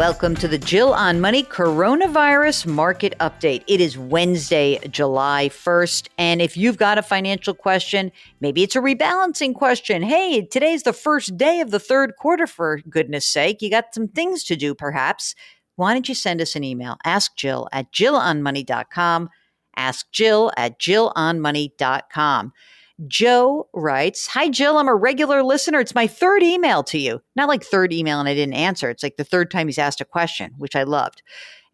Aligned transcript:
Welcome 0.00 0.34
to 0.36 0.48
the 0.48 0.56
Jill 0.56 0.94
on 0.94 1.20
Money 1.20 1.42
Coronavirus 1.42 2.64
Market 2.64 3.14
Update. 3.20 3.64
It 3.66 3.82
is 3.82 3.98
Wednesday, 3.98 4.78
July 4.88 5.50
1st. 5.50 6.08
And 6.16 6.40
if 6.40 6.56
you've 6.56 6.78
got 6.78 6.96
a 6.96 7.02
financial 7.02 7.52
question, 7.52 8.10
maybe 8.40 8.62
it's 8.62 8.74
a 8.74 8.80
rebalancing 8.80 9.54
question. 9.54 10.00
Hey, 10.02 10.40
today's 10.46 10.84
the 10.84 10.94
first 10.94 11.36
day 11.36 11.60
of 11.60 11.70
the 11.70 11.78
third 11.78 12.16
quarter, 12.16 12.46
for 12.46 12.80
goodness 12.88 13.26
sake. 13.26 13.60
You 13.60 13.68
got 13.68 13.92
some 13.92 14.08
things 14.08 14.42
to 14.44 14.56
do, 14.56 14.74
perhaps. 14.74 15.34
Why 15.76 15.92
don't 15.92 16.08
you 16.08 16.14
send 16.14 16.40
us 16.40 16.56
an 16.56 16.64
email? 16.64 16.96
Ask 17.04 17.36
Jill 17.36 17.68
at 17.70 17.92
jillonmoney.com. 17.92 19.28
Ask 19.76 20.10
Jill 20.12 20.50
at 20.56 20.80
jillonmoney.com. 20.80 22.52
Joe 23.06 23.68
writes, 23.72 24.26
Hi, 24.28 24.48
Jill. 24.48 24.76
I'm 24.76 24.88
a 24.88 24.94
regular 24.94 25.42
listener. 25.42 25.80
It's 25.80 25.94
my 25.94 26.06
third 26.06 26.42
email 26.42 26.82
to 26.84 26.98
you. 26.98 27.22
Not 27.36 27.48
like 27.48 27.62
third 27.62 27.92
email 27.92 28.20
and 28.20 28.28
I 28.28 28.34
didn't 28.34 28.54
answer. 28.54 28.90
It's 28.90 29.02
like 29.02 29.16
the 29.16 29.24
third 29.24 29.50
time 29.50 29.68
he's 29.68 29.78
asked 29.78 30.00
a 30.00 30.04
question, 30.04 30.52
which 30.58 30.76
I 30.76 30.82
loved. 30.82 31.22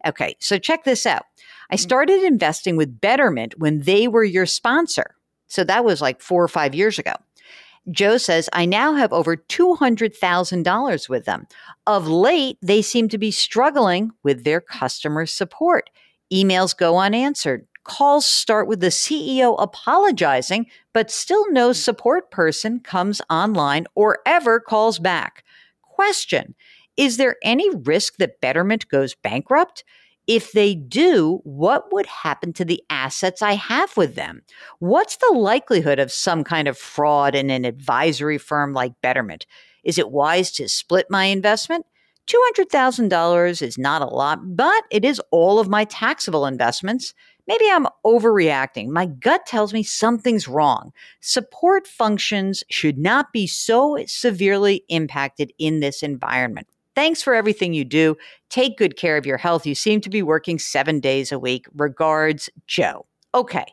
Okay, 0.05 0.35
so 0.39 0.57
check 0.57 0.83
this 0.83 1.05
out. 1.05 1.23
I 1.69 1.75
mm. 1.75 1.79
started 1.79 2.23
investing 2.23 2.77
with 2.77 3.01
Betterment 3.01 3.55
when 3.57 3.81
they 3.81 4.07
were 4.07 4.23
your 4.23 4.45
sponsor. 4.45 5.15
So 5.47 5.63
that 5.63 5.83
was 5.83 6.01
like 6.01 6.21
four 6.21 6.43
or 6.43 6.47
five 6.47 6.75
years 6.75 6.99
ago. 6.99 7.13
Joe 7.89 8.17
says, 8.17 8.49
I 8.51 8.65
now 8.65 8.95
have 8.95 9.13
over 9.13 9.37
$200,000 9.37 11.09
with 11.09 11.25
them. 11.25 11.47
Of 11.85 12.07
late, 12.07 12.57
they 12.61 12.81
seem 12.81 13.07
to 13.09 13.17
be 13.17 13.31
struggling 13.31 14.11
with 14.23 14.43
their 14.43 14.59
customer 14.59 15.25
support. 15.25 15.89
Emails 16.31 16.75
go 16.75 16.97
unanswered 16.97 17.65
calls 17.87 18.25
start 18.25 18.67
with 18.67 18.79
the 18.79 18.87
CEO 18.87 19.55
apologizing, 19.59 20.67
but 20.93 21.09
still 21.09 21.49
no 21.51 21.67
hmm. 21.67 21.73
support 21.73 22.31
person 22.31 22.79
comes 22.79 23.21
online 23.29 23.87
or 23.95 24.19
ever 24.25 24.59
calls 24.59 24.99
back. 24.99 25.43
Question 25.81 26.55
Is 26.95 27.17
there 27.17 27.37
any 27.43 27.69
risk 27.75 28.17
that 28.17 28.41
Betterment 28.41 28.87
goes 28.89 29.15
bankrupt? 29.15 29.83
If 30.27 30.51
they 30.51 30.75
do, 30.75 31.39
what 31.45 31.93
would 31.93 32.05
happen 32.05 32.51
to 32.53 32.65
the 32.65 32.83
assets 32.89 33.41
I 33.41 33.53
have 33.53 33.95
with 33.95 34.15
them? 34.15 34.41
What's 34.79 35.15
the 35.15 35.33
likelihood 35.33 35.99
of 35.99 36.11
some 36.11 36.43
kind 36.43 36.67
of 36.67 36.77
fraud 36.77 37.33
in 37.33 37.49
an 37.49 37.63
advisory 37.63 38.37
firm 38.37 38.73
like 38.73 38.91
Betterment? 39.01 39.45
Is 39.85 39.97
it 39.97 40.11
wise 40.11 40.51
to 40.53 40.67
split 40.67 41.05
my 41.09 41.25
investment? 41.25 41.85
$200,000 42.27 43.61
is 43.61 43.77
not 43.77 44.01
a 44.01 44.05
lot, 44.05 44.39
but 44.55 44.83
it 44.91 45.05
is 45.05 45.21
all 45.31 45.59
of 45.59 45.69
my 45.69 45.85
taxable 45.85 46.45
investments. 46.45 47.13
Maybe 47.47 47.65
I'm 47.71 47.87
overreacting. 48.05 48.89
My 48.89 49.05
gut 49.05 49.45
tells 49.45 49.73
me 49.73 49.83
something's 49.83 50.47
wrong. 50.47 50.91
Support 51.21 51.87
functions 51.87 52.63
should 52.69 52.97
not 52.97 53.31
be 53.31 53.47
so 53.47 54.03
severely 54.05 54.83
impacted 54.89 55.53
in 55.57 55.79
this 55.79 56.03
environment. 56.03 56.67
Thanks 56.93 57.21
for 57.21 57.35
everything 57.35 57.73
you 57.73 57.85
do. 57.85 58.17
Take 58.49 58.77
good 58.77 58.97
care 58.97 59.17
of 59.17 59.25
your 59.25 59.37
health. 59.37 59.65
You 59.65 59.75
seem 59.75 60.01
to 60.01 60.09
be 60.09 60.23
working 60.23 60.59
seven 60.59 60.99
days 60.99 61.31
a 61.31 61.39
week. 61.39 61.67
Regards, 61.75 62.49
Joe. 62.65 63.05
Okay, 63.35 63.65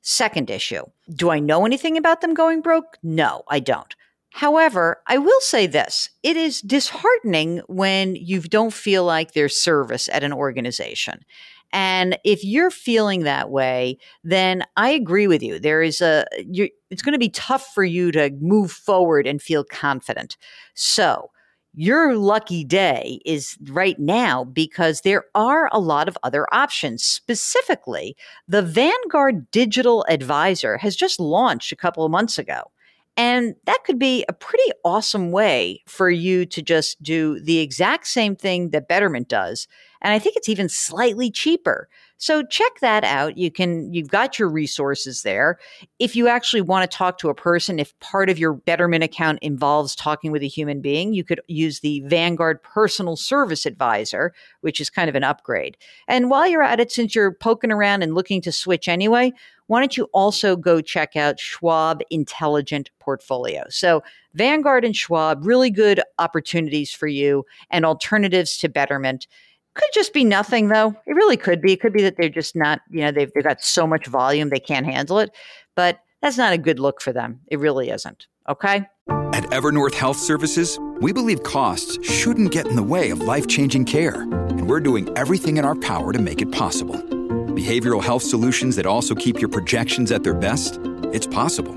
Second 0.00 0.50
issue 0.50 0.84
Do 1.14 1.30
I 1.30 1.38
know 1.38 1.64
anything 1.64 1.96
about 1.96 2.20
them 2.20 2.34
going 2.34 2.60
broke? 2.60 2.98
No, 3.02 3.42
I 3.48 3.60
don't. 3.60 3.94
However, 4.34 5.00
I 5.06 5.18
will 5.18 5.40
say 5.40 5.66
this 5.66 6.08
it 6.22 6.36
is 6.36 6.60
disheartening 6.60 7.62
when 7.68 8.16
you 8.16 8.40
don't 8.40 8.72
feel 8.72 9.04
like 9.04 9.32
there's 9.32 9.56
service 9.60 10.08
at 10.08 10.24
an 10.24 10.32
organization. 10.32 11.24
And 11.72 12.18
if 12.24 12.44
you're 12.44 12.70
feeling 12.70 13.24
that 13.24 13.50
way, 13.50 13.98
then 14.22 14.64
I 14.76 14.90
agree 14.90 15.26
with 15.26 15.42
you. 15.42 15.58
There 15.58 15.82
is 15.82 16.00
a, 16.00 16.24
it's 16.32 17.02
going 17.02 17.14
to 17.14 17.18
be 17.18 17.30
tough 17.30 17.66
for 17.74 17.82
you 17.82 18.12
to 18.12 18.30
move 18.40 18.70
forward 18.70 19.26
and 19.26 19.42
feel 19.42 19.64
confident. 19.64 20.36
So, 20.74 21.30
your 21.74 22.16
lucky 22.16 22.64
day 22.64 23.20
is 23.24 23.56
right 23.68 23.98
now 23.98 24.44
because 24.44 25.00
there 25.00 25.24
are 25.34 25.68
a 25.72 25.80
lot 25.80 26.08
of 26.08 26.18
other 26.22 26.46
options. 26.52 27.04
Specifically, 27.04 28.16
the 28.46 28.62
Vanguard 28.62 29.50
Digital 29.50 30.04
Advisor 30.08 30.78
has 30.78 30.94
just 30.94 31.18
launched 31.18 31.72
a 31.72 31.76
couple 31.76 32.04
of 32.04 32.10
months 32.10 32.38
ago. 32.38 32.70
And 33.16 33.54
that 33.64 33.78
could 33.84 33.98
be 33.98 34.24
a 34.28 34.32
pretty 34.32 34.70
awesome 34.84 35.30
way 35.30 35.82
for 35.86 36.10
you 36.10 36.46
to 36.46 36.62
just 36.62 37.00
do 37.02 37.38
the 37.40 37.58
exact 37.58 38.08
same 38.08 38.34
thing 38.34 38.70
that 38.70 38.88
Betterment 38.88 39.28
does. 39.28 39.68
And 40.02 40.12
I 40.12 40.18
think 40.18 40.36
it's 40.36 40.48
even 40.48 40.68
slightly 40.68 41.30
cheaper. 41.30 41.88
So 42.24 42.42
check 42.42 42.80
that 42.80 43.04
out. 43.04 43.36
You 43.36 43.50
can 43.50 43.92
you've 43.92 44.08
got 44.08 44.38
your 44.38 44.48
resources 44.48 45.24
there. 45.24 45.58
If 45.98 46.16
you 46.16 46.26
actually 46.26 46.62
want 46.62 46.90
to 46.90 46.96
talk 46.96 47.18
to 47.18 47.28
a 47.28 47.34
person, 47.34 47.78
if 47.78 47.92
part 48.00 48.30
of 48.30 48.38
your 48.38 48.54
Betterment 48.54 49.04
account 49.04 49.40
involves 49.42 49.94
talking 49.94 50.32
with 50.32 50.42
a 50.42 50.48
human 50.48 50.80
being, 50.80 51.12
you 51.12 51.22
could 51.22 51.42
use 51.48 51.80
the 51.80 52.00
Vanguard 52.06 52.62
Personal 52.62 53.16
Service 53.16 53.66
Advisor, 53.66 54.32
which 54.62 54.80
is 54.80 54.88
kind 54.88 55.10
of 55.10 55.14
an 55.14 55.22
upgrade. 55.22 55.76
And 56.08 56.30
while 56.30 56.46
you're 56.46 56.62
at 56.62 56.80
it 56.80 56.90
since 56.90 57.14
you're 57.14 57.34
poking 57.34 57.70
around 57.70 58.00
and 58.02 58.14
looking 58.14 58.40
to 58.40 58.52
switch 58.52 58.88
anyway, 58.88 59.30
why 59.66 59.80
don't 59.80 59.98
you 59.98 60.08
also 60.14 60.56
go 60.56 60.80
check 60.80 61.16
out 61.16 61.38
Schwab 61.38 62.00
Intelligent 62.08 62.90
Portfolio? 63.00 63.64
So, 63.68 64.02
Vanguard 64.32 64.86
and 64.86 64.96
Schwab, 64.96 65.44
really 65.44 65.70
good 65.70 66.00
opportunities 66.18 66.90
for 66.90 67.06
you 67.06 67.44
and 67.68 67.84
alternatives 67.84 68.56
to 68.58 68.70
Betterment. 68.70 69.26
Could 69.74 69.90
just 69.92 70.12
be 70.12 70.24
nothing, 70.24 70.68
though. 70.68 70.94
It 71.06 71.14
really 71.14 71.36
could 71.36 71.60
be. 71.60 71.72
It 71.72 71.80
could 71.80 71.92
be 71.92 72.02
that 72.02 72.16
they're 72.16 72.28
just 72.28 72.54
not, 72.54 72.80
you 72.90 73.00
know, 73.00 73.10
they've, 73.10 73.30
they've 73.34 73.44
got 73.44 73.62
so 73.62 73.86
much 73.86 74.06
volume 74.06 74.48
they 74.48 74.60
can't 74.60 74.86
handle 74.86 75.18
it. 75.18 75.30
But 75.74 76.00
that's 76.22 76.38
not 76.38 76.52
a 76.52 76.58
good 76.58 76.78
look 76.78 77.00
for 77.02 77.12
them. 77.12 77.40
It 77.48 77.58
really 77.58 77.90
isn't. 77.90 78.26
Okay. 78.48 78.86
At 79.08 79.44
Evernorth 79.50 79.94
Health 79.94 80.16
Services, 80.16 80.78
we 81.00 81.12
believe 81.12 81.42
costs 81.42 81.98
shouldn't 82.08 82.52
get 82.52 82.68
in 82.68 82.76
the 82.76 82.82
way 82.82 83.10
of 83.10 83.20
life 83.20 83.48
changing 83.48 83.84
care. 83.84 84.22
And 84.22 84.68
we're 84.68 84.80
doing 84.80 85.12
everything 85.18 85.56
in 85.56 85.64
our 85.64 85.74
power 85.74 86.12
to 86.12 86.18
make 86.18 86.40
it 86.40 86.52
possible. 86.52 86.94
Behavioral 86.94 88.02
health 88.02 88.22
solutions 88.22 88.76
that 88.76 88.86
also 88.86 89.14
keep 89.14 89.40
your 89.40 89.48
projections 89.48 90.12
at 90.12 90.22
their 90.22 90.34
best? 90.34 90.78
It's 91.12 91.26
possible. 91.26 91.74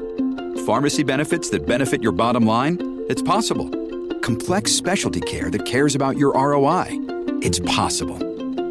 Pharmacy 0.66 1.04
benefits 1.04 1.50
that 1.50 1.66
benefit 1.66 2.04
your 2.04 2.12
bottom 2.12 2.46
line? 2.46 2.78
It's 3.10 3.22
possible. 3.22 3.70
Complex 4.20 4.72
specialty 4.72 5.22
care 5.22 5.50
that 5.50 5.66
cares 5.66 5.96
about 5.96 6.18
your 6.18 6.34
ROI? 6.34 7.17
It's 7.42 7.60
possible. 7.60 8.18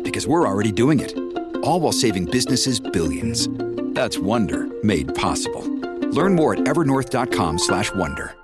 Because 0.03 0.27
we're 0.27 0.47
already 0.47 0.73
doing 0.73 1.01
it. 1.01 1.17
All 1.63 1.81
while 1.81 1.93
saving 1.93 2.27
businesses 2.27 2.81
billions. 2.81 3.49
That's 3.95 4.19
Wonder 4.19 4.69
made 4.83 5.15
possible. 5.15 5.63
Learn 6.11 6.35
more 6.35 6.55
at 6.55 6.61
evernorth.com/wonder. 6.61 8.35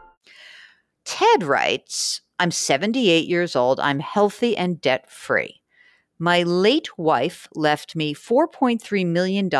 Ted 1.04 1.42
writes, 1.42 2.20
I'm 2.38 2.50
78 2.50 3.28
years 3.28 3.54
old. 3.56 3.80
I'm 3.80 4.00
healthy 4.00 4.56
and 4.56 4.80
debt 4.80 5.10
free. 5.10 5.60
My 6.18 6.42
late 6.44 6.96
wife 6.96 7.48
left 7.54 7.96
me 7.96 8.14
$4.3 8.14 9.06
million 9.06 9.50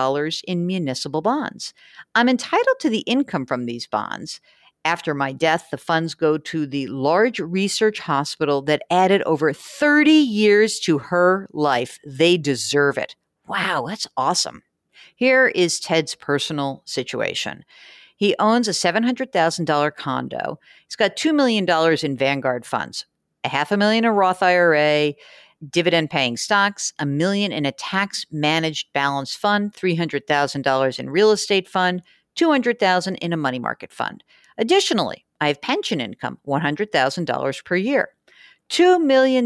in 0.47 0.67
municipal 0.67 1.23
bonds. 1.23 1.75
I'm 2.15 2.29
entitled 2.29 2.79
to 2.81 2.89
the 2.89 3.01
income 3.01 3.47
from 3.47 3.67
these 3.67 3.87
bonds. 3.87 4.41
After 4.85 5.15
my 5.15 5.33
death, 5.33 5.69
the 5.71 5.79
funds 5.79 6.15
go 6.15 6.39
to 6.39 6.67
the 6.67 6.89
large 6.89 7.39
research 7.39 8.01
hospital 8.01 8.63
that 8.63 8.83
added 8.91 9.23
over 9.23 9.53
30 9.53 10.11
years 10.11 10.81
to 10.81 10.99
her 10.99 11.49
life. 11.53 11.99
They 12.05 12.37
deserve 12.37 12.99
it. 12.99 13.15
Wow, 13.47 13.87
that's 13.87 14.09
awesome. 14.17 14.63
Here 15.15 15.47
is 15.49 15.79
Ted's 15.79 16.17
personal 16.17 16.83
situation. 16.85 17.65
He 18.17 18.35
owns 18.39 18.67
a 18.67 18.73
$700,000 18.73 19.97
condo. 19.97 20.59
He's 20.87 20.97
got 20.97 21.17
$2 21.17 21.35
million 21.35 21.69
in 22.03 22.17
Vanguard 22.17 22.67
funds, 22.67 23.07
a 23.45 23.49
half 23.49 23.73
a 23.73 23.77
million 23.77 24.05
in 24.05 24.13
Roth 24.13 24.43
IRA, 24.43 25.15
dividend 25.71 26.11
paying 26.11 26.37
stocks, 26.37 26.93
a 26.99 27.07
million 27.07 27.53
in 27.53 27.67
a 27.67 27.73
tax 27.73 28.27
managed 28.33 28.93
balance 28.93 29.35
fund, 29.35 29.73
$300,000 29.73 30.99
in 30.99 31.11
real 31.11 31.31
estate 31.31 31.69
fund, 31.69 32.03
200,000 32.37 33.17
in 33.17 33.33
a 33.33 33.37
money 33.37 33.59
market 33.59 33.93
fund. 33.93 34.23
Additionally, 34.59 35.25
I 35.41 35.49
have 35.49 35.61
pension 35.61 36.01
income, 36.01 36.39
$100,000 36.47 37.65
per 37.65 37.77
year. 37.77 38.09
$2 38.71 39.05
million 39.05 39.45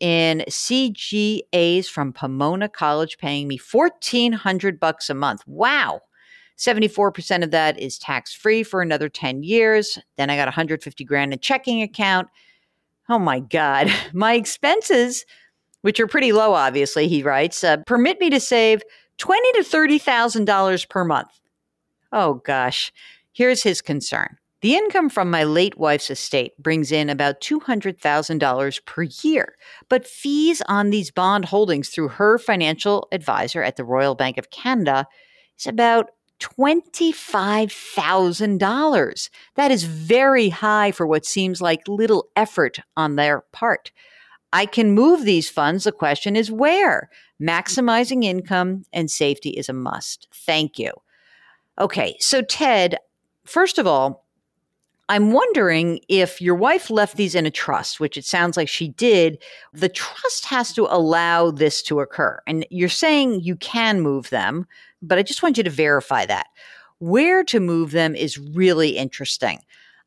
in 0.00 0.44
CGAs 0.48 1.86
from 1.86 2.12
Pomona 2.12 2.68
College 2.68 3.18
paying 3.18 3.48
me 3.48 3.58
1400 3.58 4.78
bucks 4.78 5.10
a 5.10 5.14
month. 5.14 5.42
Wow. 5.46 6.02
74% 6.56 7.42
of 7.42 7.50
that 7.52 7.78
is 7.80 7.98
tax 7.98 8.34
free 8.34 8.62
for 8.62 8.82
another 8.82 9.08
10 9.08 9.42
years. 9.42 9.98
Then 10.16 10.30
I 10.30 10.36
got 10.36 10.46
150 10.46 11.04
grand 11.04 11.32
in 11.32 11.38
checking 11.40 11.82
account. 11.82 12.28
Oh 13.08 13.18
my 13.18 13.40
God. 13.40 13.92
My 14.12 14.34
expenses, 14.34 15.24
which 15.82 15.98
are 15.98 16.06
pretty 16.06 16.32
low, 16.32 16.54
obviously, 16.54 17.08
he 17.08 17.22
writes, 17.22 17.64
uh, 17.64 17.78
permit 17.86 18.20
me 18.20 18.30
to 18.30 18.40
save 18.40 18.82
twenty 19.18 19.52
to 19.52 19.60
$30,000 19.60 20.88
per 20.88 21.04
month. 21.04 21.40
Oh 22.12 22.34
gosh. 22.44 22.92
Here's 23.32 23.62
his 23.62 23.80
concern. 23.80 24.36
The 24.60 24.74
income 24.74 25.08
from 25.08 25.30
my 25.30 25.44
late 25.44 25.78
wife's 25.78 26.10
estate 26.10 26.52
brings 26.58 26.90
in 26.90 27.08
about 27.08 27.40
$200,000 27.40 28.84
per 28.84 29.02
year, 29.22 29.54
but 29.88 30.04
fees 30.06 30.60
on 30.66 30.90
these 30.90 31.12
bond 31.12 31.44
holdings 31.44 31.90
through 31.90 32.08
her 32.08 32.38
financial 32.38 33.06
advisor 33.12 33.62
at 33.62 33.76
the 33.76 33.84
Royal 33.84 34.16
Bank 34.16 34.36
of 34.36 34.50
Canada 34.50 35.06
is 35.56 35.68
about 35.68 36.10
$25,000. 36.40 39.30
That 39.54 39.70
is 39.70 39.84
very 39.84 40.48
high 40.48 40.90
for 40.90 41.06
what 41.06 41.24
seems 41.24 41.60
like 41.60 41.86
little 41.86 42.28
effort 42.34 42.80
on 42.96 43.14
their 43.14 43.44
part. 43.52 43.92
I 44.52 44.66
can 44.66 44.92
move 44.92 45.24
these 45.24 45.50
funds. 45.50 45.84
The 45.84 45.92
question 45.92 46.34
is 46.34 46.50
where? 46.50 47.10
Maximizing 47.40 48.24
income 48.24 48.84
and 48.92 49.10
safety 49.10 49.50
is 49.50 49.68
a 49.68 49.72
must. 49.72 50.26
Thank 50.32 50.78
you. 50.78 50.92
Okay, 51.78 52.16
so 52.18 52.42
Ted, 52.42 52.96
first 53.44 53.78
of 53.78 53.86
all, 53.86 54.24
I'm 55.08 55.32
wondering 55.32 56.00
if 56.08 56.40
your 56.40 56.54
wife 56.54 56.90
left 56.90 57.16
these 57.16 57.34
in 57.34 57.46
a 57.46 57.50
trust, 57.50 57.98
which 57.98 58.18
it 58.18 58.26
sounds 58.26 58.56
like 58.56 58.68
she 58.68 58.88
did. 58.88 59.42
The 59.72 59.88
trust 59.88 60.44
has 60.46 60.72
to 60.74 60.86
allow 60.90 61.50
this 61.50 61.82
to 61.84 62.00
occur. 62.00 62.40
And 62.46 62.66
you're 62.70 62.90
saying 62.90 63.40
you 63.40 63.56
can 63.56 64.00
move 64.00 64.28
them, 64.28 64.66
but 65.00 65.16
I 65.16 65.22
just 65.22 65.42
want 65.42 65.56
you 65.56 65.62
to 65.62 65.70
verify 65.70 66.26
that. 66.26 66.48
Where 66.98 67.42
to 67.44 67.60
move 67.60 67.92
them 67.92 68.14
is 68.14 68.38
really 68.38 68.98
interesting. 68.98 69.60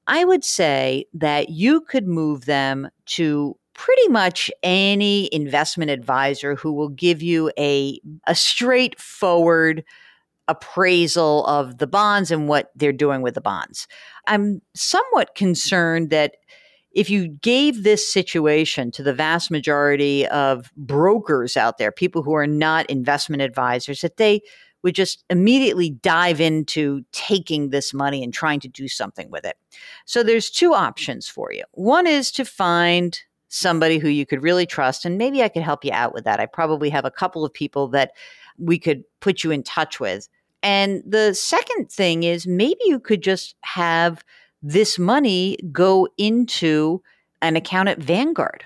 I 0.05 0.23
would 0.23 0.43
say 0.43 1.05
that 1.13 1.49
you 1.49 1.81
could 1.81 2.07
move 2.07 2.45
them 2.45 2.89
to 3.07 3.57
pretty 3.73 4.07
much 4.09 4.51
any 4.61 5.33
investment 5.33 5.89
advisor 5.89 6.55
who 6.55 6.73
will 6.73 6.89
give 6.89 7.23
you 7.23 7.51
a, 7.57 7.99
a 8.27 8.35
straightforward 8.35 9.83
appraisal 10.47 11.45
of 11.45 11.77
the 11.77 11.87
bonds 11.87 12.31
and 12.31 12.47
what 12.47 12.71
they're 12.75 12.91
doing 12.91 13.21
with 13.21 13.35
the 13.35 13.41
bonds. 13.41 13.87
I'm 14.27 14.61
somewhat 14.75 15.35
concerned 15.35 16.09
that 16.09 16.35
if 16.93 17.09
you 17.09 17.29
gave 17.29 17.83
this 17.83 18.11
situation 18.11 18.91
to 18.91 19.03
the 19.03 19.13
vast 19.13 19.49
majority 19.49 20.27
of 20.27 20.71
brokers 20.75 21.55
out 21.55 21.77
there, 21.77 21.91
people 21.91 22.21
who 22.21 22.33
are 22.33 22.47
not 22.47 22.89
investment 22.89 23.41
advisors, 23.41 24.01
that 24.01 24.17
they 24.17 24.41
would 24.83 24.95
just 24.95 25.23
immediately 25.29 25.91
dive 25.91 26.41
into 26.41 27.03
taking 27.11 27.69
this 27.69 27.93
money 27.93 28.23
and 28.23 28.33
trying 28.33 28.59
to 28.59 28.67
do 28.67 28.87
something 28.87 29.29
with 29.29 29.45
it. 29.45 29.55
So 30.05 30.23
there's 30.23 30.49
two 30.49 30.73
options 30.73 31.27
for 31.27 31.53
you. 31.53 31.63
One 31.71 32.07
is 32.07 32.31
to 32.31 32.45
find 32.45 33.17
somebody 33.51 33.99
who 33.99 34.09
you 34.09 34.25
could 34.25 34.43
really 34.43 34.65
trust, 34.65 35.05
and 35.05 35.17
maybe 35.17 35.43
I 35.43 35.49
could 35.49 35.63
help 35.63 35.85
you 35.85 35.91
out 35.93 36.13
with 36.13 36.23
that. 36.23 36.39
I 36.39 36.45
probably 36.45 36.89
have 36.89 37.05
a 37.05 37.11
couple 37.11 37.45
of 37.45 37.53
people 37.53 37.87
that 37.89 38.13
we 38.57 38.79
could 38.79 39.03
put 39.19 39.43
you 39.43 39.51
in 39.51 39.63
touch 39.63 39.99
with 39.99 40.27
and 40.63 41.03
the 41.05 41.33
second 41.33 41.91
thing 41.91 42.23
is 42.23 42.45
maybe 42.45 42.81
you 42.85 42.99
could 42.99 43.21
just 43.21 43.55
have 43.61 44.23
this 44.61 44.99
money 44.99 45.57
go 45.71 46.07
into 46.17 47.01
an 47.41 47.55
account 47.55 47.89
at 47.89 47.97
Vanguard. 47.97 48.65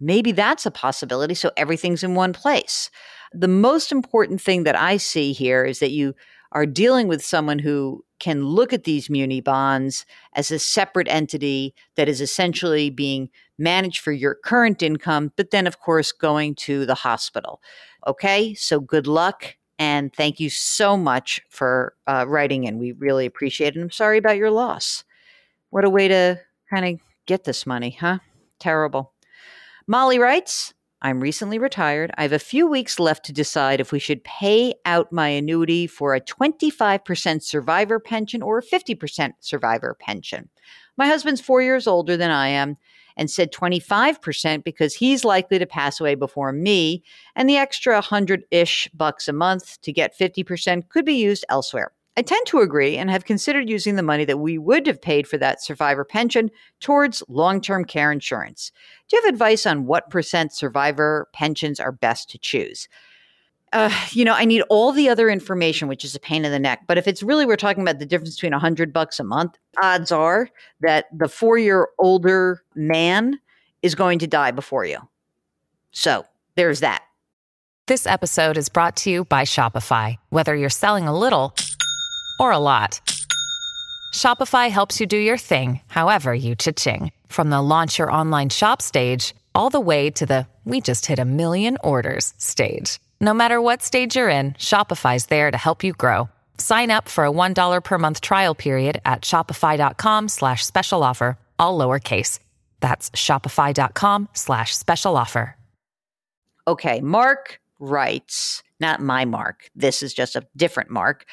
Maybe 0.00 0.32
that's 0.32 0.66
a 0.66 0.70
possibility. 0.70 1.34
So 1.34 1.52
everything's 1.56 2.02
in 2.02 2.14
one 2.14 2.32
place. 2.32 2.90
The 3.32 3.48
most 3.48 3.92
important 3.92 4.40
thing 4.40 4.64
that 4.64 4.74
I 4.74 4.96
see 4.96 5.32
here 5.32 5.64
is 5.64 5.78
that 5.78 5.90
you 5.90 6.14
are 6.52 6.66
dealing 6.66 7.08
with 7.08 7.24
someone 7.24 7.58
who 7.58 8.04
can 8.18 8.44
look 8.44 8.72
at 8.72 8.84
these 8.84 9.08
muni 9.08 9.40
bonds 9.40 10.04
as 10.34 10.50
a 10.50 10.58
separate 10.58 11.08
entity 11.08 11.74
that 11.96 12.08
is 12.08 12.20
essentially 12.20 12.90
being 12.90 13.30
managed 13.58 14.00
for 14.00 14.12
your 14.12 14.34
current 14.34 14.82
income, 14.82 15.32
but 15.36 15.50
then, 15.50 15.66
of 15.66 15.80
course, 15.80 16.12
going 16.12 16.54
to 16.54 16.84
the 16.86 16.94
hospital. 16.94 17.60
Okay, 18.06 18.54
so 18.54 18.80
good 18.80 19.06
luck 19.06 19.56
and 19.78 20.12
thank 20.14 20.38
you 20.38 20.50
so 20.50 20.94
much 20.94 21.40
for 21.48 21.94
uh, 22.06 22.26
writing 22.28 22.64
in. 22.64 22.78
We 22.78 22.92
really 22.92 23.24
appreciate 23.24 23.76
it. 23.76 23.80
I'm 23.80 23.90
sorry 23.90 24.18
about 24.18 24.36
your 24.36 24.50
loss. 24.50 25.04
What 25.70 25.84
a 25.84 25.90
way 25.90 26.06
to 26.08 26.38
kind 26.68 26.84
of 26.84 27.00
get 27.26 27.44
this 27.44 27.64
money, 27.64 27.96
huh? 27.98 28.18
Terrible. 28.58 29.14
Molly 29.86 30.18
writes, 30.18 30.74
I'm 31.02 31.20
recently 31.20 31.58
retired. 31.58 32.10
I 32.18 32.22
have 32.22 32.32
a 32.32 32.38
few 32.38 32.66
weeks 32.66 33.00
left 33.00 33.24
to 33.26 33.32
decide 33.32 33.80
if 33.80 33.90
we 33.90 33.98
should 33.98 34.22
pay 34.22 34.74
out 34.84 35.10
my 35.10 35.28
annuity 35.28 35.86
for 35.86 36.14
a 36.14 36.20
25% 36.20 37.42
survivor 37.42 37.98
pension 37.98 38.42
or 38.42 38.58
a 38.58 38.62
50% 38.62 39.32
survivor 39.40 39.96
pension. 39.98 40.50
My 40.98 41.06
husband's 41.06 41.40
four 41.40 41.62
years 41.62 41.86
older 41.86 42.18
than 42.18 42.30
I 42.30 42.48
am 42.48 42.76
and 43.16 43.30
said 43.30 43.52
25% 43.52 44.62
because 44.62 44.94
he's 44.94 45.24
likely 45.24 45.58
to 45.58 45.66
pass 45.66 46.00
away 46.00 46.14
before 46.14 46.52
me, 46.52 47.02
and 47.34 47.48
the 47.48 47.56
extra 47.56 47.94
100 47.94 48.44
ish 48.50 48.88
bucks 48.94 49.26
a 49.26 49.32
month 49.32 49.80
to 49.82 49.92
get 49.92 50.18
50% 50.18 50.88
could 50.90 51.04
be 51.04 51.14
used 51.14 51.44
elsewhere. 51.48 51.92
I 52.16 52.22
tend 52.22 52.46
to 52.48 52.58
agree 52.58 52.96
and 52.96 53.08
have 53.08 53.24
considered 53.24 53.68
using 53.68 53.96
the 53.96 54.02
money 54.02 54.24
that 54.24 54.38
we 54.38 54.58
would 54.58 54.86
have 54.86 55.00
paid 55.00 55.26
for 55.26 55.38
that 55.38 55.62
survivor 55.62 56.04
pension 56.04 56.50
towards 56.80 57.22
long 57.28 57.60
term 57.60 57.84
care 57.84 58.12
insurance. 58.12 58.72
Do 59.08 59.16
you 59.16 59.22
have 59.22 59.32
advice 59.32 59.64
on 59.64 59.86
what 59.86 60.10
percent 60.10 60.52
survivor 60.52 61.28
pensions 61.32 61.80
are 61.80 61.92
best 61.92 62.28
to 62.30 62.38
choose? 62.38 62.88
uh, 63.72 63.90
you 64.10 64.24
know, 64.24 64.34
I 64.34 64.44
need 64.44 64.62
all 64.68 64.92
the 64.92 65.08
other 65.08 65.28
information, 65.28 65.88
which 65.88 66.04
is 66.04 66.14
a 66.14 66.20
pain 66.20 66.44
in 66.44 66.50
the 66.50 66.58
neck. 66.58 66.82
But 66.86 66.98
if 66.98 67.06
it's 67.06 67.22
really 67.22 67.46
we're 67.46 67.56
talking 67.56 67.82
about 67.82 67.98
the 67.98 68.06
difference 68.06 68.36
between 68.36 68.52
a 68.52 68.58
hundred 68.58 68.92
bucks 68.92 69.20
a 69.20 69.24
month, 69.24 69.58
odds 69.82 70.10
are 70.10 70.50
that 70.80 71.06
the 71.16 71.28
four 71.28 71.58
year 71.58 71.88
older 71.98 72.62
man 72.74 73.38
is 73.82 73.94
going 73.94 74.18
to 74.20 74.26
die 74.26 74.50
before 74.50 74.84
you. 74.84 74.98
So 75.92 76.24
there's 76.56 76.80
that. 76.80 77.02
This 77.86 78.06
episode 78.06 78.56
is 78.56 78.68
brought 78.68 78.96
to 78.98 79.10
you 79.10 79.24
by 79.24 79.42
Shopify. 79.42 80.16
Whether 80.30 80.54
you're 80.54 80.68
selling 80.68 81.08
a 81.08 81.16
little 81.16 81.54
or 82.40 82.52
a 82.52 82.58
lot, 82.58 83.00
Shopify 84.14 84.70
helps 84.70 84.98
you 84.98 85.06
do 85.06 85.16
your 85.16 85.38
thing, 85.38 85.80
however 85.88 86.34
you 86.34 86.54
cha-ching. 86.54 87.12
From 87.28 87.50
the 87.50 87.60
launch 87.60 87.98
your 87.98 88.10
online 88.10 88.48
shop 88.48 88.82
stage 88.82 89.34
all 89.54 89.70
the 89.70 89.80
way 89.80 90.10
to 90.10 90.26
the 90.26 90.46
we 90.64 90.80
just 90.80 91.06
hit 91.06 91.18
a 91.18 91.24
million 91.24 91.76
orders 91.82 92.34
stage. 92.38 92.98
No 93.20 93.34
matter 93.34 93.60
what 93.60 93.82
stage 93.82 94.16
you're 94.16 94.28
in, 94.28 94.52
Shopify's 94.52 95.26
there 95.26 95.50
to 95.50 95.56
help 95.56 95.84
you 95.84 95.92
grow. 95.92 96.28
Sign 96.58 96.90
up 96.90 97.08
for 97.08 97.24
a 97.24 97.30
$1 97.30 97.84
per 97.84 97.98
month 97.98 98.20
trial 98.20 98.54
period 98.54 99.00
at 99.04 99.22
shopify.com 99.22 100.28
slash 100.28 100.64
special 100.64 101.02
offer, 101.02 101.38
all 101.58 101.78
lowercase. 101.78 102.38
That's 102.80 103.10
shopify.com 103.10 104.28
slash 104.32 104.76
special 104.76 105.16
offer. 105.16 105.56
Okay, 106.68 107.00
Mark 107.00 107.60
writes, 107.78 108.62
not 108.78 109.00
my 109.00 109.24
Mark, 109.24 109.70
this 109.74 110.02
is 110.02 110.14
just 110.14 110.36
a 110.36 110.46
different 110.56 110.90
Mark. 110.90 111.24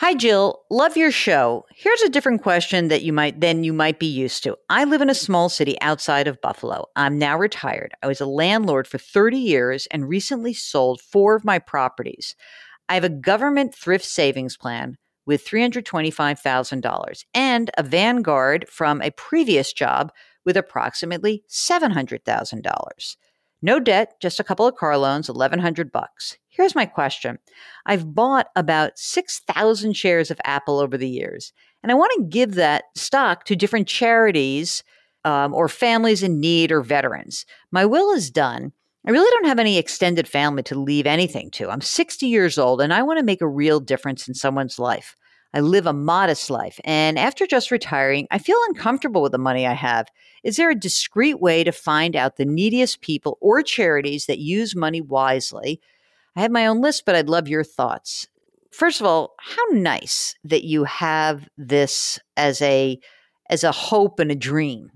Hi 0.00 0.14
Jill, 0.14 0.60
love 0.70 0.96
your 0.96 1.10
show. 1.10 1.66
Here's 1.74 2.02
a 2.02 2.08
different 2.08 2.40
question 2.40 2.86
that 2.86 3.02
you 3.02 3.12
might 3.12 3.40
than 3.40 3.64
you 3.64 3.72
might 3.72 3.98
be 3.98 4.06
used 4.06 4.44
to. 4.44 4.56
I 4.70 4.84
live 4.84 5.00
in 5.00 5.10
a 5.10 5.14
small 5.14 5.48
city 5.48 5.76
outside 5.80 6.28
of 6.28 6.40
Buffalo. 6.40 6.86
I'm 6.94 7.18
now 7.18 7.36
retired. 7.36 7.94
I 8.00 8.06
was 8.06 8.20
a 8.20 8.26
landlord 8.26 8.86
for 8.86 8.96
30 8.96 9.36
years 9.36 9.88
and 9.90 10.08
recently 10.08 10.54
sold 10.54 11.00
4 11.00 11.34
of 11.34 11.44
my 11.44 11.58
properties. 11.58 12.36
I 12.88 12.94
have 12.94 13.02
a 13.02 13.08
government 13.08 13.74
thrift 13.74 14.04
savings 14.04 14.56
plan 14.56 14.98
with 15.26 15.44
$325,000 15.44 17.24
and 17.34 17.70
a 17.76 17.82
Vanguard 17.82 18.68
from 18.68 19.02
a 19.02 19.10
previous 19.10 19.72
job 19.72 20.12
with 20.44 20.56
approximately 20.56 21.42
$700,000. 21.50 23.16
No 23.60 23.80
debt, 23.80 24.14
just 24.20 24.38
a 24.38 24.44
couple 24.44 24.66
of 24.66 24.76
car 24.76 24.96
loans, 24.96 25.28
1100 25.28 25.90
bucks. 25.90 26.36
Here's 26.48 26.74
my 26.74 26.86
question. 26.86 27.38
I've 27.86 28.14
bought 28.14 28.48
about 28.54 28.98
6,000 28.98 29.94
shares 29.94 30.30
of 30.30 30.40
Apple 30.44 30.78
over 30.78 30.96
the 30.96 31.08
years, 31.08 31.52
and 31.82 31.90
I 31.90 31.94
want 31.94 32.12
to 32.16 32.28
give 32.28 32.54
that 32.54 32.84
stock 32.94 33.44
to 33.44 33.56
different 33.56 33.88
charities 33.88 34.82
um, 35.24 35.52
or 35.54 35.68
families 35.68 36.22
in 36.22 36.40
need 36.40 36.72
or 36.72 36.82
veterans. 36.82 37.44
My 37.70 37.84
will 37.84 38.12
is 38.12 38.30
done. 38.30 38.72
I 39.06 39.10
really 39.10 39.30
don't 39.30 39.48
have 39.48 39.58
any 39.58 39.78
extended 39.78 40.28
family 40.28 40.62
to 40.64 40.78
leave 40.78 41.06
anything 41.06 41.50
to. 41.52 41.70
I'm 41.70 41.80
60 41.80 42.26
years 42.26 42.58
old 42.58 42.80
and 42.80 42.92
I 42.92 43.02
want 43.02 43.18
to 43.18 43.24
make 43.24 43.40
a 43.40 43.48
real 43.48 43.80
difference 43.80 44.28
in 44.28 44.34
someone's 44.34 44.78
life. 44.78 45.16
I 45.54 45.60
live 45.60 45.86
a 45.86 45.92
modest 45.92 46.50
life, 46.50 46.78
and 46.84 47.18
after 47.18 47.46
just 47.46 47.70
retiring, 47.70 48.26
I 48.30 48.38
feel 48.38 48.58
uncomfortable 48.68 49.22
with 49.22 49.32
the 49.32 49.38
money 49.38 49.66
I 49.66 49.72
have. 49.72 50.06
Is 50.44 50.56
there 50.56 50.70
a 50.70 50.74
discreet 50.74 51.40
way 51.40 51.64
to 51.64 51.72
find 51.72 52.14
out 52.14 52.36
the 52.36 52.44
neediest 52.44 53.00
people 53.00 53.38
or 53.40 53.62
charities 53.62 54.26
that 54.26 54.38
use 54.38 54.76
money 54.76 55.00
wisely? 55.00 55.80
I 56.36 56.42
have 56.42 56.50
my 56.50 56.66
own 56.66 56.80
list, 56.80 57.04
but 57.06 57.14
I'd 57.14 57.28
love 57.28 57.48
your 57.48 57.64
thoughts. 57.64 58.28
First 58.70 59.00
of 59.00 59.06
all, 59.06 59.34
how 59.40 59.64
nice 59.72 60.34
that 60.44 60.64
you 60.64 60.84
have 60.84 61.48
this 61.56 62.20
as 62.36 62.60
a 62.62 63.00
as 63.50 63.64
a 63.64 63.72
hope 63.72 64.20
and 64.20 64.30
a 64.30 64.36
dream. 64.36 64.90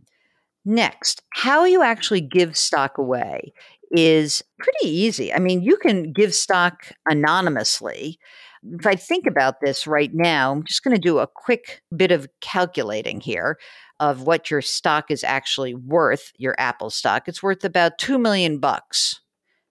Next, 0.64 1.22
how 1.30 1.64
you 1.64 1.82
actually 1.82 2.20
give 2.20 2.56
stock 2.56 2.98
away 2.98 3.52
is 3.90 4.44
pretty 4.58 4.88
easy. 4.88 5.32
I 5.32 5.38
mean, 5.38 5.62
you 5.62 5.76
can 5.76 6.12
give 6.12 6.34
stock 6.34 6.92
anonymously. 7.06 8.18
If 8.64 8.86
I 8.86 8.94
think 8.94 9.26
about 9.26 9.60
this 9.60 9.86
right 9.86 10.10
now, 10.12 10.52
I'm 10.52 10.64
just 10.64 10.84
going 10.84 10.94
to 10.94 11.00
do 11.00 11.18
a 11.18 11.26
quick 11.26 11.82
bit 11.96 12.12
of 12.12 12.28
calculating 12.40 13.20
here 13.20 13.58
of 13.98 14.22
what 14.22 14.50
your 14.50 14.62
stock 14.62 15.10
is 15.10 15.24
actually 15.24 15.74
worth, 15.74 16.32
your 16.38 16.54
Apple 16.58 16.90
stock. 16.90 17.28
It's 17.28 17.42
worth 17.42 17.64
about 17.64 17.98
2 17.98 18.18
million 18.18 18.58
bucks. 18.58 19.20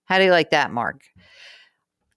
How 0.06 0.18
do 0.18 0.26
you 0.26 0.32
like 0.32 0.50
that, 0.52 0.72
Mark? 0.72 1.02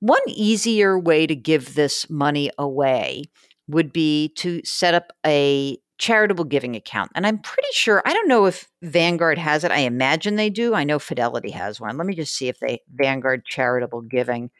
One 0.00 0.20
easier 0.26 0.98
way 0.98 1.26
to 1.26 1.36
give 1.36 1.74
this 1.74 2.10
money 2.10 2.50
away 2.58 3.24
would 3.68 3.92
be 3.92 4.28
to 4.36 4.60
set 4.64 4.94
up 4.94 5.12
a 5.24 5.78
charitable 5.98 6.44
giving 6.44 6.74
account. 6.74 7.12
And 7.14 7.26
I'm 7.26 7.38
pretty 7.38 7.68
sure, 7.72 8.02
I 8.04 8.12
don't 8.12 8.28
know 8.28 8.46
if 8.46 8.68
Vanguard 8.82 9.38
has 9.38 9.64
it. 9.64 9.70
I 9.70 9.78
imagine 9.78 10.36
they 10.36 10.50
do. 10.50 10.74
I 10.74 10.84
know 10.84 10.98
Fidelity 10.98 11.50
has 11.50 11.80
one. 11.80 11.96
Let 11.96 12.06
me 12.06 12.14
just 12.14 12.34
see 12.34 12.48
if 12.48 12.58
they, 12.58 12.82
Vanguard 12.92 13.44
Charitable 13.46 14.02
Giving. 14.02 14.50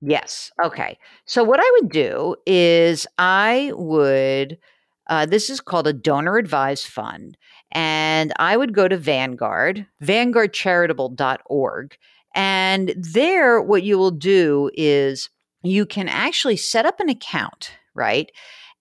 Yes. 0.00 0.52
Okay. 0.62 0.98
So 1.24 1.42
what 1.42 1.60
I 1.60 1.78
would 1.80 1.90
do 1.90 2.36
is 2.46 3.06
I 3.18 3.72
would, 3.74 4.58
uh, 5.08 5.26
this 5.26 5.50
is 5.50 5.60
called 5.60 5.86
a 5.86 5.92
donor 5.92 6.36
advised 6.36 6.86
fund. 6.86 7.36
And 7.72 8.32
I 8.38 8.56
would 8.56 8.74
go 8.74 8.88
to 8.88 8.96
Vanguard, 8.96 9.86
vanguardcharitable.org. 10.02 11.96
And 12.34 12.94
there, 12.96 13.60
what 13.60 13.82
you 13.82 13.98
will 13.98 14.10
do 14.10 14.70
is 14.74 15.28
you 15.62 15.84
can 15.86 16.08
actually 16.08 16.56
set 16.56 16.86
up 16.86 17.00
an 17.00 17.08
account, 17.08 17.72
right? 17.94 18.30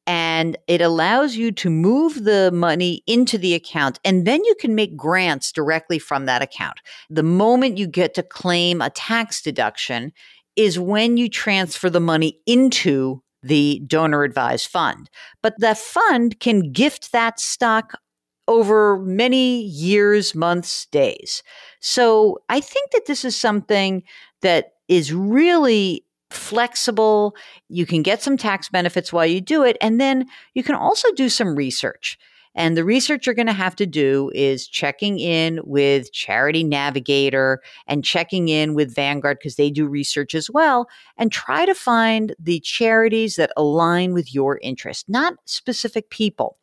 And 0.05 0.57
it 0.67 0.79
allows 0.79 1.35
you 1.35 1.51
to 1.53 1.69
move 1.69 2.23
the 2.23 2.49
money 2.53 3.03
into 3.07 3.37
the 3.37 3.53
account, 3.55 3.99
and 4.05 4.25
then 4.25 4.41
you 4.45 4.55
can 4.57 4.73
make 4.73 4.95
grants 4.95 5.51
directly 5.51 5.99
from 5.99 6.25
that 6.25 6.41
account. 6.41 6.79
The 7.09 7.23
moment 7.23 7.77
you 7.77 7.87
get 7.87 8.13
to 8.13 8.23
claim 8.23 8.81
a 8.81 8.89
tax 8.89 9.41
deduction 9.41 10.13
is 10.57 10.79
when 10.79 11.15
you 11.15 11.29
transfer 11.29 11.89
the 11.89 11.99
money 11.99 12.39
into 12.45 13.21
the 13.43 13.81
donor 13.87 14.23
advised 14.23 14.67
fund. 14.67 15.09
But 15.41 15.53
the 15.59 15.75
fund 15.75 16.39
can 16.39 16.71
gift 16.71 17.11
that 17.11 17.39
stock 17.39 17.99
over 18.47 18.97
many 18.99 19.61
years, 19.61 20.33
months, 20.33 20.87
days. 20.87 21.43
So 21.79 22.39
I 22.49 22.59
think 22.59 22.91
that 22.91 23.05
this 23.05 23.23
is 23.23 23.35
something 23.35 24.03
that 24.41 24.73
is 24.87 25.13
really 25.13 26.05
flexible. 26.29 27.35
You 27.69 27.85
can 27.85 28.01
get 28.01 28.21
some 28.21 28.37
tax 28.37 28.69
benefits 28.69 29.13
while 29.13 29.25
you 29.25 29.41
do 29.41 29.63
it. 29.63 29.77
And 29.81 29.99
then 29.99 30.25
you 30.53 30.63
can 30.63 30.75
also 30.75 31.11
do 31.13 31.29
some 31.29 31.55
research. 31.55 32.17
And 32.57 32.75
the 32.75 32.83
research 32.83 33.25
you're 33.25 33.35
going 33.35 33.45
to 33.45 33.53
have 33.53 33.75
to 33.75 33.85
do 33.85 34.31
is 34.33 34.67
checking 34.67 35.19
in 35.19 35.61
with 35.63 36.11
Charity 36.11 36.63
Navigator 36.63 37.61
and 37.87 38.03
checking 38.03 38.49
in 38.49 38.73
with 38.73 38.93
Vanguard 38.93 39.37
because 39.37 39.55
they 39.55 39.69
do 39.69 39.87
research 39.87 40.33
as 40.33 40.49
well 40.49 40.89
and 41.17 41.31
try 41.31 41.67
to 41.67 41.75
find 41.75 42.35
the 42.39 42.59
charities 42.61 43.35
that 43.35 43.51
align 43.55 44.11
with 44.11 44.33
your 44.33 44.59
interest, 44.63 45.07
not 45.07 45.35
specific 45.45 46.09
people. 46.09 46.57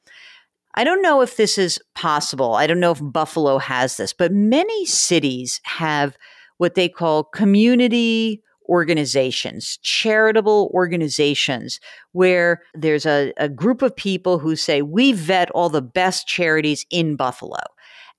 I 0.75 0.83
don't 0.83 1.01
know 1.01 1.21
if 1.21 1.37
this 1.37 1.57
is 1.57 1.81
possible. 1.95 2.55
I 2.55 2.67
don't 2.67 2.81
know 2.81 2.91
if 2.91 3.01
Buffalo 3.01 3.59
has 3.59 3.97
this, 3.97 4.13
but 4.13 4.33
many 4.33 4.85
cities 4.87 5.61
have 5.63 6.17
what 6.59 6.75
they 6.75 6.89
call 6.89 7.23
community 7.23 8.43
organizations, 8.69 9.79
charitable 9.83 10.71
organizations, 10.75 11.81
where 12.13 12.63
there's 12.75 13.07
a, 13.07 13.33
a, 13.37 13.49
group 13.49 13.83
of 13.83 13.95
people 13.95 14.39
who 14.39 14.57
say, 14.57 14.83
we 14.83 15.13
vet 15.13 15.51
all 15.51 15.69
the 15.69 15.83
best 15.83 16.27
charities 16.27 16.87
in 16.91 17.17
Buffalo. 17.17 17.59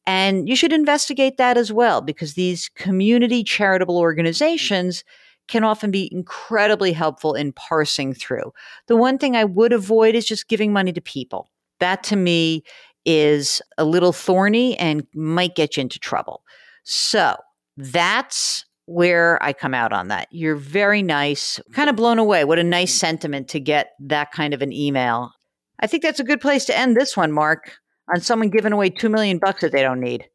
And 0.06 0.48
you 0.48 0.56
should 0.56 0.74
investigate 0.74 1.38
that 1.38 1.58
as 1.58 1.72
well, 1.74 2.02
because 2.02 2.34
these 2.34 2.70
community 2.76 3.44
charitable 3.44 3.96
mm-hmm. 3.96 4.02
organizations 4.02 5.04
can 5.48 5.64
often 5.64 5.92
be 5.92 6.10
incredibly 6.12 6.92
helpful 6.92 7.34
in 7.34 7.54
parsing 7.54 8.14
through. 8.14 8.52
The 8.88 8.96
one 8.96 9.18
thing 9.18 9.36
I 9.36 9.46
would 9.46 9.74
avoid 9.74 10.16
is 10.16 10.26
just 10.26 10.48
giving 10.48 10.74
money 10.74 10.92
to 10.94 11.02
people. 11.02 11.50
That 11.80 12.04
to 12.06 12.16
me 12.16 12.64
is 13.06 13.62
a 13.78 13.86
little 13.86 14.12
thorny 14.12 14.78
and 14.80 15.06
might 15.14 15.56
get 15.56 15.78
you 15.78 15.82
into 15.82 16.00
trouble. 16.00 16.42
So 16.84 17.36
that's 17.78 18.66
where 18.86 19.42
I 19.42 19.54
come 19.54 19.74
out 19.74 19.94
on 19.94 20.10
that. 20.10 20.28
You're 20.32 20.56
very 20.56 21.02
nice, 21.02 21.60
kind 21.74 21.90
of 21.90 21.96
blown 21.96 22.20
away. 22.20 22.44
What 22.46 22.60
a 22.60 22.64
nice 22.64 22.94
mm. 22.96 23.00
sentiment 23.00 23.48
to 23.50 23.60
get 23.60 23.92
that 24.00 24.32
kind 24.32 24.54
of 24.54 24.62
an 24.62 24.72
email. 24.72 25.32
I 25.80 25.88
think 25.88 26.04
that's 26.04 26.20
a 26.20 26.26
good 26.26 26.42
place 26.42 26.66
to 26.66 26.78
end 26.78 26.96
this 26.96 27.18
one, 27.18 27.32
Mark, 27.32 27.74
on 28.14 28.22
someone 28.22 28.50
giving 28.50 28.74
away 28.74 28.90
2 28.90 29.10
million 29.10 29.40
bucks 29.40 29.62
that 29.62 29.72
they 29.72 29.82
don't 29.82 30.00
need. 30.00 30.26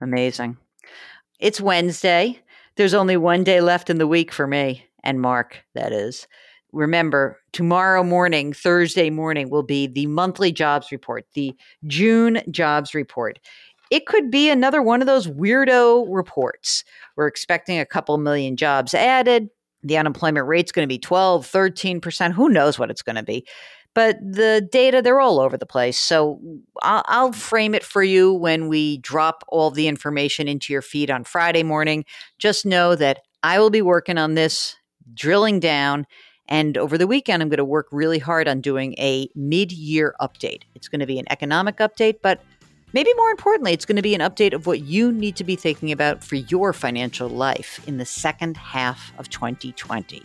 Amazing. 0.00 0.56
It's 1.38 1.60
Wednesday. 1.60 2.40
There's 2.76 2.94
only 2.94 3.16
one 3.16 3.44
day 3.44 3.60
left 3.60 3.90
in 3.90 3.98
the 3.98 4.06
week 4.06 4.32
for 4.32 4.46
me 4.46 4.88
and 5.02 5.20
Mark, 5.20 5.64
that 5.74 5.92
is. 5.92 6.26
Remember, 6.72 7.40
tomorrow 7.52 8.04
morning, 8.04 8.52
Thursday 8.52 9.08
morning, 9.08 9.48
will 9.48 9.62
be 9.62 9.86
the 9.86 10.06
monthly 10.06 10.52
jobs 10.52 10.92
report, 10.92 11.24
the 11.32 11.56
June 11.86 12.42
jobs 12.50 12.94
report. 12.94 13.38
It 13.90 14.06
could 14.06 14.30
be 14.30 14.50
another 14.50 14.82
one 14.82 15.00
of 15.00 15.06
those 15.06 15.26
weirdo 15.26 16.06
reports. 16.08 16.84
We're 17.16 17.26
expecting 17.26 17.78
a 17.78 17.86
couple 17.86 18.16
million 18.18 18.56
jobs 18.56 18.94
added. 18.94 19.48
The 19.82 19.96
unemployment 19.96 20.46
rate's 20.46 20.72
going 20.72 20.86
to 20.86 20.92
be 20.92 20.98
12, 20.98 21.46
13%. 21.46 22.32
Who 22.32 22.48
knows 22.48 22.78
what 22.78 22.90
it's 22.90 23.02
going 23.02 23.16
to 23.16 23.22
be? 23.22 23.46
But 23.94 24.18
the 24.20 24.68
data, 24.70 25.02
they're 25.02 25.20
all 25.20 25.40
over 25.40 25.56
the 25.56 25.66
place. 25.66 25.98
So 25.98 26.40
I'll, 26.82 27.02
I'll, 27.06 27.32
frame 27.32 27.74
it 27.74 27.82
for 27.82 28.02
you 28.02 28.32
when 28.32 28.68
we 28.68 28.98
drop 28.98 29.42
all 29.48 29.70
the 29.70 29.88
information 29.88 30.46
into 30.46 30.72
your 30.72 30.82
feed 30.82 31.10
on 31.10 31.24
Friday 31.24 31.62
morning. 31.62 32.04
Just 32.38 32.66
know 32.66 32.94
that 32.94 33.20
I 33.42 33.58
will 33.58 33.70
be 33.70 33.82
working 33.82 34.18
on 34.18 34.34
this, 34.34 34.76
drilling 35.14 35.58
down. 35.58 36.06
And 36.48 36.78
over 36.78 36.96
the 36.96 37.06
weekend, 37.06 37.42
I'm 37.42 37.48
going 37.48 37.58
to 37.58 37.64
work 37.64 37.88
really 37.90 38.18
hard 38.18 38.46
on 38.46 38.60
doing 38.60 38.94
a 38.98 39.28
mid 39.34 39.72
year 39.72 40.14
update. 40.20 40.62
It's 40.74 40.88
going 40.88 41.00
to 41.00 41.06
be 41.06 41.18
an 41.18 41.26
economic 41.30 41.78
update, 41.78 42.16
but 42.22 42.40
Maybe 42.92 43.12
more 43.14 43.30
importantly, 43.30 43.72
it's 43.72 43.84
going 43.84 43.96
to 43.96 44.02
be 44.02 44.14
an 44.14 44.20
update 44.20 44.54
of 44.54 44.66
what 44.66 44.80
you 44.80 45.12
need 45.12 45.36
to 45.36 45.44
be 45.44 45.56
thinking 45.56 45.92
about 45.92 46.24
for 46.24 46.36
your 46.36 46.72
financial 46.72 47.28
life 47.28 47.80
in 47.86 47.98
the 47.98 48.06
second 48.06 48.56
half 48.56 49.12
of 49.18 49.28
2020. 49.28 50.22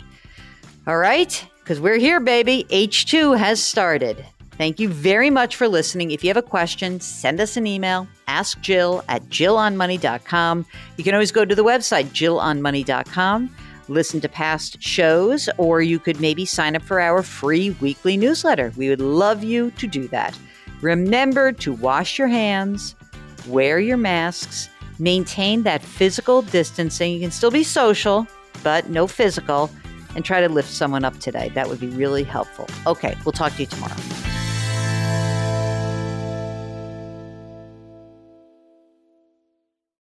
All 0.88 0.98
right? 0.98 1.46
Because 1.60 1.80
we're 1.80 1.98
here, 1.98 2.20
baby. 2.20 2.66
H2 2.70 3.38
has 3.38 3.62
started. 3.62 4.26
Thank 4.58 4.80
you 4.80 4.88
very 4.88 5.30
much 5.30 5.56
for 5.56 5.68
listening. 5.68 6.12
If 6.12 6.24
you 6.24 6.30
have 6.30 6.38
a 6.38 6.42
question, 6.42 7.00
send 7.00 7.42
us 7.42 7.58
an 7.58 7.66
email. 7.66 8.08
Ask 8.28 8.62
Jill 8.62 9.04
at 9.10 9.24
jillonmoney.com. 9.24 10.66
You 10.98 11.04
can 11.04 11.14
always 11.14 11.32
go 11.32 11.44
to 11.44 11.56
the 11.56 11.64
website, 11.64 12.06
jillonmoney.com, 12.10 13.56
listen 13.88 14.22
to 14.22 14.30
past 14.30 14.82
shows, 14.82 15.50
or 15.58 15.82
you 15.82 16.00
could 16.00 16.22
maybe 16.22 16.46
sign 16.46 16.76
up 16.76 16.84
for 16.84 17.00
our 17.00 17.24
free 17.24 17.72
weekly 17.82 18.16
newsletter. 18.16 18.72
We 18.78 18.90
would 18.90 19.02
love 19.02 19.44
you 19.44 19.72
to 19.72 19.88
do 19.88 20.08
that. 20.10 20.38
Remember 20.84 21.54
to 21.54 21.72
wash 21.72 22.20
your 22.20 22.28
hands, 22.28 22.94
wear 23.48 23.80
your 23.80 23.96
masks, 23.96 24.68
maintain 25.00 25.64
that 25.64 25.82
physical 25.82 26.42
distancing. 26.42 27.14
You 27.14 27.22
can 27.22 27.32
still 27.32 27.52
be 27.52 27.64
social, 27.64 28.28
but 28.64 28.90
no 28.90 29.08
physical, 29.08 29.70
and 30.14 30.26
try 30.26 30.42
to 30.42 30.50
lift 30.50 30.70
someone 30.70 31.06
up 31.06 31.18
today. 31.20 31.50
That 31.56 31.70
would 31.70 31.80
be 31.80 31.88
really 31.88 32.24
helpful. 32.24 32.68
Okay, 32.86 33.16
we'll 33.24 33.32
talk 33.32 33.54
to 33.54 33.62
you 33.62 33.66
tomorrow. 33.66 33.96